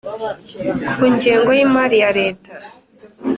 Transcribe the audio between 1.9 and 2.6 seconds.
ya leta